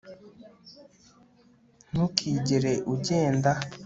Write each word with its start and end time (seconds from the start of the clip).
ntukigere 1.91 2.73
ugenda 2.93 3.51